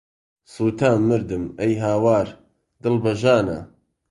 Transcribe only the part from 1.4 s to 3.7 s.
ئەی هاوار، دڵ بە ژانە